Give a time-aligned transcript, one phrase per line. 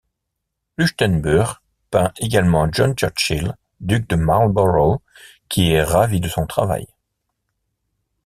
[0.79, 4.99] Huchtenburg peint également John Churchill, duc de Marlborough,
[5.47, 6.87] qui est ravi de son travail.